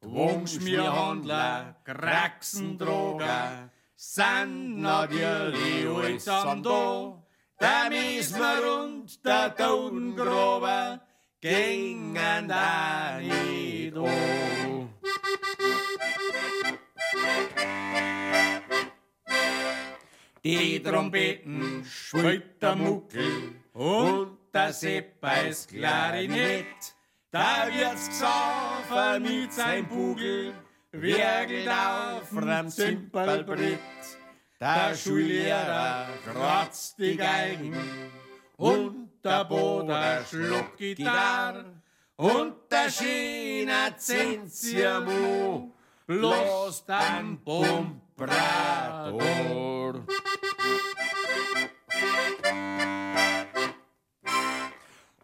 [0.00, 7.22] Wunschmirhandler, Kraxendroger, sind natürlich allesamt da.
[7.60, 11.00] Der Mesmer und der Totengraber
[11.40, 14.81] gingen da nicht an.
[20.44, 26.96] Die Trompeten spielt der Muckel und der Seppa ist Klarinett.
[27.30, 30.52] Da wird's gesoffen mit sein Bugel,
[30.90, 33.78] wirbelt auf dem Zimpelbrett.
[34.60, 37.76] Der Schullehrer kratzt die Geigen
[38.56, 41.80] und der Boder schluckt Gitarre
[42.16, 45.72] und der Schiener Zensiamu
[46.18, 48.32] bloß dann Bumprador.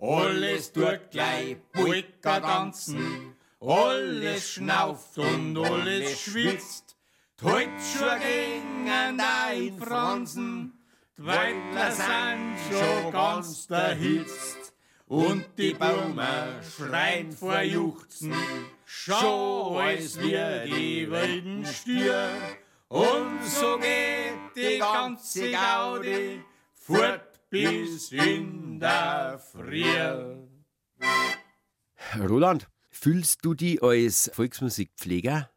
[0.01, 6.97] Alles tut gleich Polka tanzen, alles schnauft und alles schwitzt.
[7.37, 10.73] Deutscher gingen da in Franzen,
[11.17, 14.73] die Weitler sind schon ganz erhitzt.
[15.07, 18.35] Und die Baumer schreien vor Juchzen,
[18.89, 22.31] schon als wir die wilden Stier.
[22.89, 26.43] Und so geht die ganze Gaudi
[26.75, 29.85] fort bis in der Früh.
[32.19, 35.51] Roland, fühlst du dich als Volksmusikpfleger?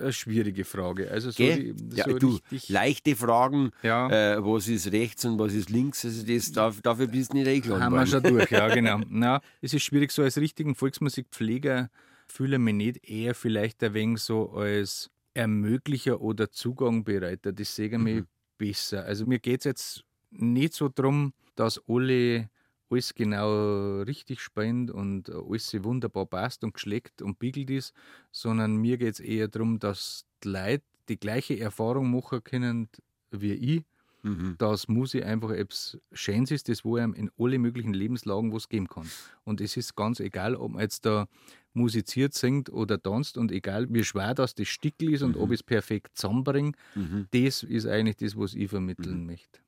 [0.00, 1.10] Eine schwierige Frage.
[1.10, 2.68] Also so, die, ja, so du, richtig.
[2.68, 4.08] leichte Fragen, Ja.
[4.36, 7.48] äh, was ist rechts und was ist links, also das, darf, dafür bist du nicht
[7.48, 9.00] eingeladen Haben wir schon durch, ja, genau.
[9.08, 11.90] Na, es ist schwierig, so als richtigen Volksmusikpfleger
[12.26, 17.52] fühle ich mich nicht eher vielleicht ein wenig so als Ermöglicher oder Zugangbereiter.
[17.52, 18.24] Das sehe ich mich
[18.58, 19.04] besser.
[19.04, 22.50] Also mir geht es jetzt nicht so darum, dass alle
[22.90, 27.94] alles genau richtig spielen und alles wunderbar passt und geschleckt und biegelt ist,
[28.32, 32.88] sondern mir geht es eher darum, dass die Leute die gleiche Erfahrung machen können
[33.30, 33.84] wie ich,
[34.24, 34.58] Mhm.
[34.58, 38.88] dass Musik einfach etwas Schönes ist, das wo einem in alle möglichen Lebenslagen was geben
[38.88, 39.12] kann.
[39.44, 41.28] Und es ist ganz egal, ob man jetzt da
[41.74, 45.60] musiziert, singt oder tanzt und egal wie schwer das das Stickel ist und ob ich
[45.60, 47.28] es perfekt zusammenbringe, Mhm.
[47.32, 49.60] das ist eigentlich das, was ich vermitteln möchte.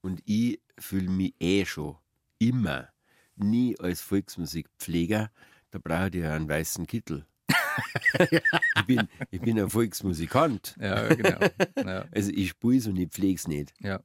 [0.00, 1.96] Und ich fühle mich eh schon
[2.48, 2.88] immer
[3.36, 5.30] nie als Volksmusikpfleger.
[5.70, 7.26] Da brauche ich ja einen weißen Kittel.
[8.76, 10.76] ich, bin, ich bin ein Volksmusikant.
[10.80, 11.38] Ja, genau.
[11.76, 13.72] Ja, Also ich spiele es und ich pflege es nicht.
[13.80, 14.00] ja.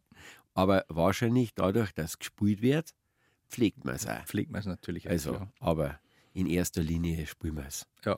[0.53, 2.89] Aber wahrscheinlich dadurch, dass gespielt wird,
[3.47, 4.25] pflegt man es auch.
[4.25, 5.51] pflegt man es natürlich auch, Also, ja.
[5.59, 5.99] aber
[6.33, 7.85] in erster Linie spielen wir es.
[8.03, 8.17] Ja.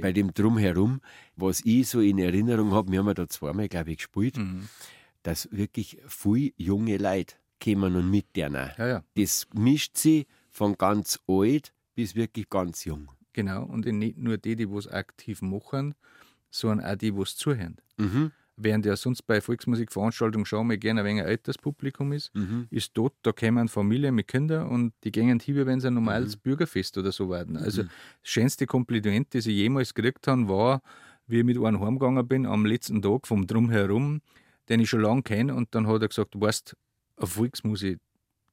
[0.00, 1.00] Bei dem Drumherum,
[1.34, 4.68] was ich so in Erinnerung habe, wir haben ja da zweimal, glaube ich, gespielt, Mhm.
[5.24, 8.70] dass wirklich viele junge Leute kommen und mit denen.
[8.78, 13.08] ja, ja, Das mischt sich von ganz alt bis wirklich ganz jung.
[13.32, 13.64] genau.
[13.64, 15.94] Und nicht nur die, die es aktiv machen,
[16.50, 17.76] sondern auch die, die es zuhören.
[17.96, 18.32] Mhm.
[18.58, 22.68] Während ja sonst bei Volksmusikveranstaltungen schon mal gerne ein wenig ein älteres Publikum ist, Mhm.
[22.70, 26.36] ist dort, da kommen Familien mit Kindern und die gehen hin, wenn sie ein normales
[26.36, 27.58] Bürgerfest oder so werden.
[27.58, 27.92] Also das
[28.22, 30.80] schönste Kompliment, das ich jemals gekriegt habe, war,
[31.26, 34.22] wie ich mit einem heimgegangen bin am letzten Tag vom Drumherum,
[34.70, 36.74] den ich schon lange kenne, und dann hat er gesagt, du weißt,
[37.16, 37.98] eine Volksmusik,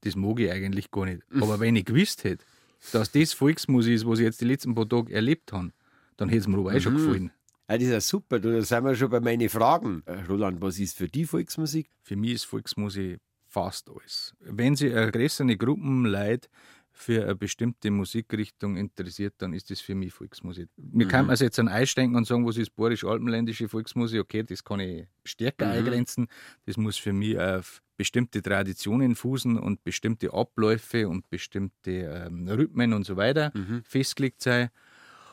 [0.02, 1.22] das mag ich eigentlich gar nicht.
[1.40, 2.46] Aber wenn ich gewusst hätte,
[2.92, 5.72] dass das Volksmusik ist, was ich jetzt die letzten paar Tage erlebt habe,
[6.18, 7.32] dann hätte es mir aber auch schon gefallen.
[7.68, 10.04] Ah, das ist ja super, du, da sind wir schon bei meinen Fragen.
[10.06, 11.90] Äh, Roland, was ist für die Volksmusik?
[12.02, 14.36] Für mich ist Volksmusik fast alles.
[14.42, 16.50] Wenn sich eine größere Gruppen Leute
[16.94, 20.70] für eine bestimmte Musikrichtung interessiert, dann ist das für mich Volksmusik.
[20.78, 24.64] Mir kann man also jetzt an einsteigen und sagen, was ist borisch-alpenländische Volksmusik, okay, das
[24.64, 26.28] kann ich stärker eingrenzen.
[26.66, 32.94] Das muss für mich auf bestimmte Traditionen fußen und bestimmte Abläufe und bestimmte ähm, Rhythmen
[32.94, 33.52] und so weiter
[33.84, 34.70] festgelegt sein.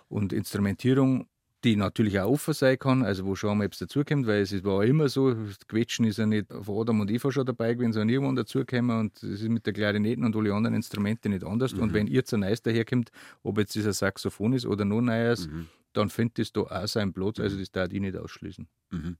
[0.08, 1.28] Und Instrumentierung
[1.64, 4.84] die natürlich auch offen sein kann, also wo schon mal etwas dazukommt, weil es war
[4.84, 8.08] immer so, das Quetschen ist ja nicht von Adam und Eva schon dabei gewesen, sondern
[8.08, 11.72] irgendwann dazugekommen und es ist mit der Klarinetten und alle anderen Instrumente nicht anders.
[11.74, 13.10] Und wenn ihr zu Neues daherkommt,
[13.42, 15.48] ob jetzt ein Saxophon ist oder noch Neues,
[15.92, 18.66] dann findet das da auch seinen Platz, also das darf ich nicht ausschließen.
[18.90, 19.16] Mhm.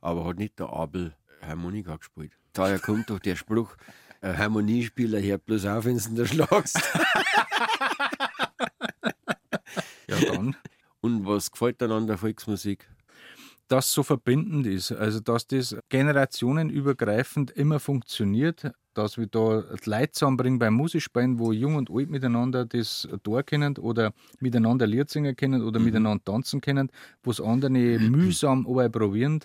[0.00, 2.32] Aber hat nicht der Abel Harmonika gespielt?
[2.54, 3.76] Daher kommt doch der Spruch,
[4.20, 6.78] ein Harmoniespieler hört bloß auf, wenn du ihn da schlagst.
[10.08, 10.56] Ja, dann.
[11.02, 12.88] Und was gefällt dir an der Volksmusik?
[13.72, 20.12] das so verbindend ist, also dass das generationenübergreifend immer funktioniert, dass wir da die Leute
[20.12, 25.34] zusammenbringen beim Musikspielen, wo jung und alt miteinander das da kennen oder miteinander Lied singen
[25.36, 26.90] können oder miteinander tanzen können,
[27.22, 29.40] wo es andere mühsam aber probieren,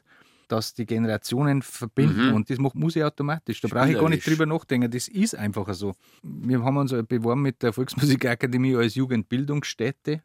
[0.50, 2.34] dass die Generationen verbinden.
[2.34, 3.62] Und das macht Musik automatisch.
[3.62, 5.94] Da brauche ich gar nicht drüber nachdenken, das ist einfach so.
[6.24, 10.22] Wir haben uns beworben mit der Volksmusikakademie als Jugendbildungsstätte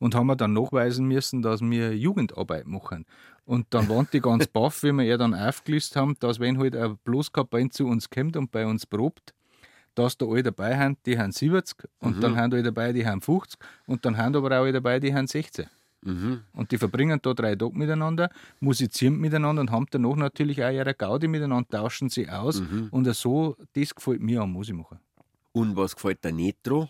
[0.00, 3.06] und haben wir dann nachweisen müssen, dass wir Jugendarbeit machen.
[3.44, 6.74] Und dann waren die ganz baff, wie wir ja dann aufgelistet haben, dass wenn halt
[6.76, 9.34] ein Bloßkapelle zu uns kommt und bei uns probt,
[9.94, 13.20] dass da alle dabei haben, die haben 70 und dann haben alle dabei, die haben
[13.22, 15.66] 50 und dann haben aber auch alle dabei, die haben 16.
[16.52, 18.30] Und die verbringen da drei Tage miteinander,
[18.60, 22.60] musizieren miteinander und haben danach natürlich auch ihre Gaudi miteinander, tauschen sie aus.
[22.90, 24.98] Und so, das gefällt mir am Musik machen.
[25.52, 26.88] Und was gefällt dir nicht dran?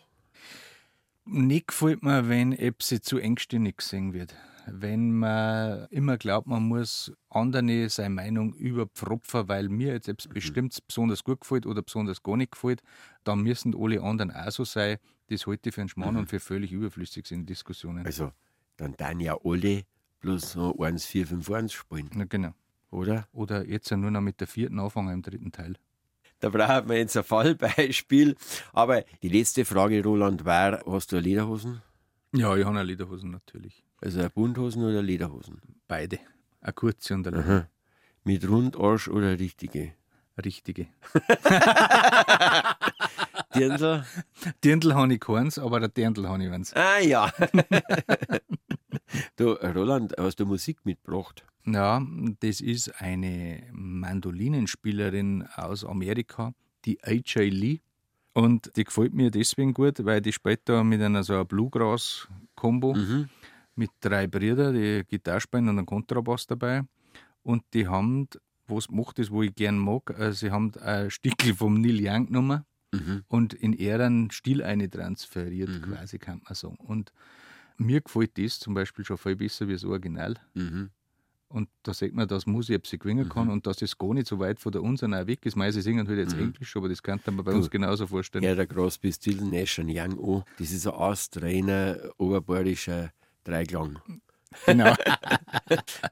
[1.27, 4.35] Nicht gefällt mir, wenn etwas zu engstirnig gesehen wird.
[4.69, 10.79] Wenn man immer glaubt, man muss andere seine Meinung überpfropfen, weil mir jetzt etwas bestimmt
[10.87, 12.83] besonders gut gefällt oder besonders gar nicht gefällt,
[13.25, 14.99] dann müssen alle anderen auch so sein.
[15.29, 18.07] Das halte ich für einen Schmarrn und für völlig überflüssig in Diskussionen.
[18.07, 18.33] Also,
[18.77, 19.83] dann dann ja alle
[20.21, 22.53] bloß so 1, 4, 5, 1 spielen, Na, genau.
[22.91, 23.29] oder?
[23.33, 25.77] Oder jetzt nur noch mit der vierten anfangen im dritten Teil.
[26.41, 28.37] Da brauchen wir jetzt ein Fallbeispiel.
[28.73, 31.83] Aber die letzte Frage, Roland, war: Hast du Lederhosen?
[32.33, 33.85] Ja, ich habe auch Lederhosen natürlich.
[34.03, 35.61] Also eine Bunthosen oder Lederhosen?
[35.89, 36.19] Beide.
[36.61, 37.69] Eine kurze und eine lange.
[38.25, 39.95] Mit Rundarsch oder richtige?
[40.45, 40.87] richtige.
[43.57, 44.05] Dirndl?
[44.65, 46.73] Dirndl habe ich keins, aber der Dirndl habe ich eins.
[46.75, 47.33] Ah ja.
[49.37, 51.45] du, Roland, hast du Musik mitgebracht?
[51.65, 52.01] Ja,
[52.41, 56.53] das ist eine Mandolinenspielerin aus Amerika,
[56.85, 57.81] die AJ Lee.
[58.35, 62.95] Und die gefällt mir deswegen gut, weil die spielt da mit einer so einer Bluegrass-Kombo
[63.75, 66.83] mit drei Brüdern, die Gitarre spielen und einen Kontrabass dabei.
[67.43, 68.29] Und die haben,
[68.67, 72.27] was macht das, wo ich gern mag, äh, sie haben ein Stückel vom Neil Young
[72.27, 72.65] genommen
[73.29, 76.77] und in ihren Stil eine transferiert, quasi, kann man sagen.
[76.77, 77.13] Und
[77.79, 80.35] mir gefällt das zum Beispiel schon viel besser wie das Original.
[81.49, 84.39] Und da sieht man, dass Musik etwas gewinnen kann und dass das gar nicht so
[84.41, 85.57] weit von der unseren auch weg ist.
[85.57, 88.45] Mei, sie singen halt jetzt Englisch, aber das könnte man bei uns genauso vorstellen.
[88.45, 90.45] Ja, der Crosby, Still, Nash und Young an.
[90.59, 93.13] Das ist ein astreiner, oberbayerischer
[93.45, 93.99] Dreiklang.
[94.67, 94.95] Genau.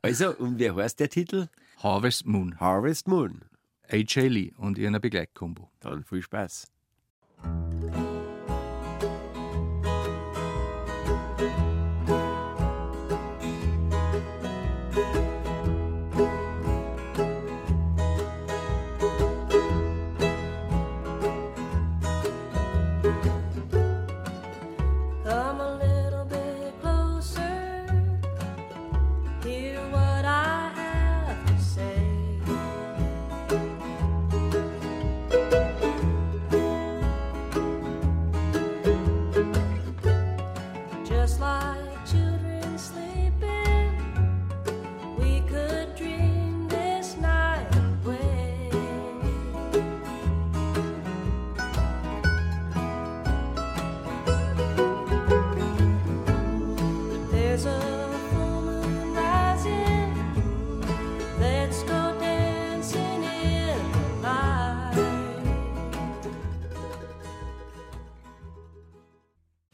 [0.03, 1.49] Also, und wie heißt der Titel?
[1.78, 3.43] Harvest Moon, Harvest Moon.
[3.89, 5.70] AJ Lee und ihrer Begleitkombo.
[5.80, 6.66] Dann viel Spaß.
[7.45, 8.13] Música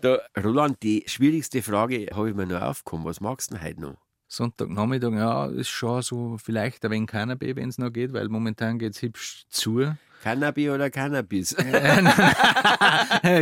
[0.01, 3.05] Da, Roland, die schwierigste Frage habe ich mir noch aufgekommen.
[3.05, 3.97] Was magst du denn heute noch?
[4.29, 8.79] Sonntagnachmittag, ja, ist schon so vielleicht ein wenig Cannabis, wenn es noch geht, weil momentan
[8.79, 9.93] geht es hübsch zu.
[10.23, 11.53] Cannabis oder Cannabis?
[11.59, 11.59] ich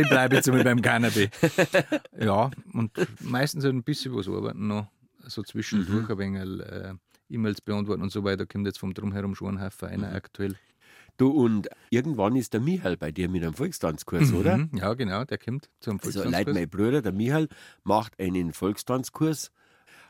[0.09, 1.29] bleibe jetzt mal beim Cannabis.
[2.19, 2.91] Ja, und
[3.21, 4.87] meistens halt ein bisschen was arbeiten noch,
[5.27, 6.93] so zwischendurch ein wenig äh,
[7.29, 8.45] E-Mails beantworten und so weiter.
[8.45, 10.55] Kommt jetzt vom Drumherum schon ein Haufen einer aktuell.
[11.19, 14.57] Du, und irgendwann ist der Michael bei dir mit einem Volkstanzkurs, oder?
[14.57, 16.45] Mhm, Ja, genau, der kommt zum Also, Volkstanzkurs.
[16.45, 17.49] Leute, mein Bruder, der Michael,
[17.83, 19.51] macht einen Volkstanzkurs.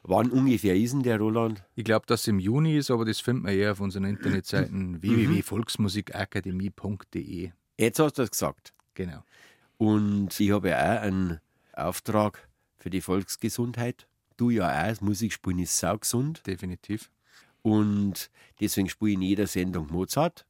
[0.04, 1.64] Wann ungefähr ist denn der, Roland?
[1.76, 5.02] Ich glaube, dass es im Juni ist, aber das findet man eher auf unseren Internetseiten
[5.02, 7.52] www.volksmusikakademie.de.
[7.78, 8.74] Jetzt hast du es gesagt.
[8.94, 9.24] Genau.
[9.78, 11.40] Und ich habe ja auch einen
[11.74, 12.48] Auftrag
[12.78, 14.08] für die Volksgesundheit.
[14.38, 16.46] Du ja auch, das Musikspielen ist saugesund.
[16.46, 17.10] Definitiv.
[17.62, 18.30] Und
[18.62, 20.46] deswegen spiele ich in jeder Sendung Mozart.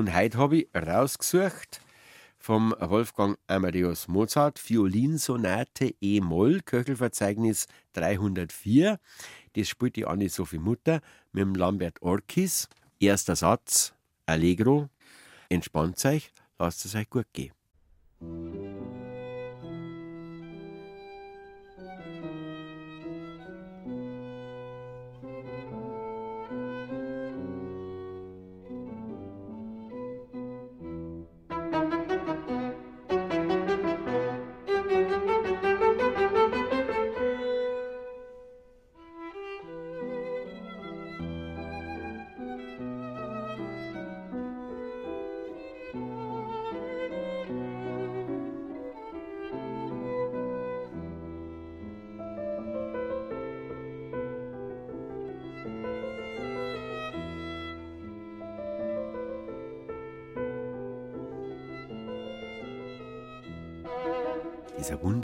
[0.00, 1.82] Und heute habe ich rausgesucht
[2.38, 8.98] vom Wolfgang Amadeus Mozart Violinsonate E-Moll, Köchelverzeichnis 304.
[9.52, 12.66] Das spielt die Anne-Sophie Mutter mit dem Lambert Orkis.
[12.98, 13.92] Erster Satz,
[14.24, 14.88] Allegro.
[15.50, 17.52] Entspannt euch, lasst es euch gut gehen.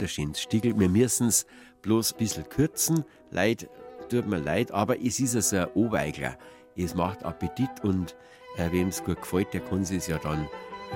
[0.07, 0.79] Wunderschönes Stickel.
[0.79, 1.45] Wir müssen es
[1.81, 3.03] bloß ein bisschen kürzen.
[3.29, 3.69] Leid,
[4.09, 6.37] tut mir leid, aber es ist also ein Obeigler.
[6.77, 8.15] Es macht Appetit und
[8.55, 10.47] äh, wem es gut gefällt, der kann es ja dann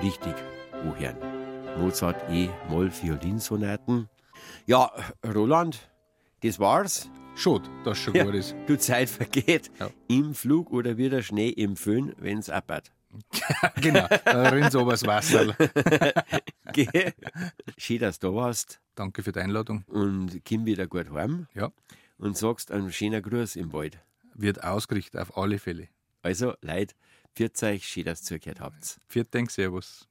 [0.02, 0.32] richtig
[0.72, 1.16] anhören.
[1.78, 2.48] Mozart E.
[2.70, 4.08] Moll Violinsonaten.
[4.66, 4.90] Ja,
[5.34, 5.90] Roland,
[6.42, 7.10] das war's.
[7.34, 8.54] Schon, das schon Ja, gut ist.
[8.66, 9.70] du Zeit vergeht.
[9.78, 9.90] Ja.
[10.08, 12.92] Im Flug oder wie der Schnee im Föhn, wenn's abbert.
[13.80, 15.54] genau, da rinnt so was Wasser.
[16.72, 17.12] Geh.
[17.76, 19.84] Schön, dass du da warst Danke für die Einladung.
[19.88, 21.70] und komm wieder gut heim Ja,
[22.18, 23.98] und sagst einen schönen Gruß im Wald.
[24.34, 25.88] wird ausgerichtet auf alle Fälle.
[26.22, 26.94] Also, Leute,
[27.34, 28.96] pfiat euch, schön, dass ihr zugehört habt.
[29.08, 30.08] Vielen Dank, Servus.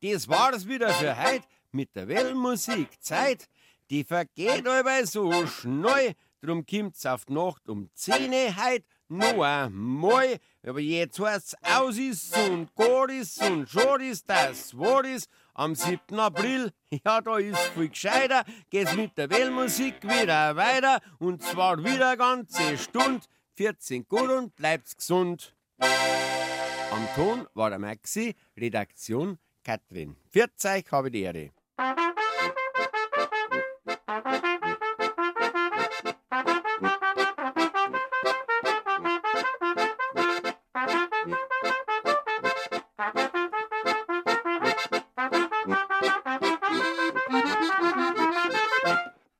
[0.00, 2.88] Das war's wieder für heute mit der Wellenmusik.
[3.00, 3.48] Zeit,
[3.90, 6.14] die vergeht aber so schnell.
[6.42, 10.38] Drum kommt's auf die Nacht um 10 Uhr heut noch einmal.
[10.66, 15.30] Aber jetzt heißt's aus ist und gut ist und schon ist das Wort ist.
[15.54, 16.18] Am 7.
[16.18, 16.72] April,
[17.04, 21.00] ja, da ist viel gescheiter, geht's mit der Wellenmusik wieder weiter.
[21.20, 23.24] Und zwar wieder ganze Stunde.
[23.54, 25.54] 14 gut und bleibt's gesund.
[25.78, 30.16] Am Ton war der Maxi, Redaktion Katrin.
[30.30, 31.50] 40 habe die Ehre.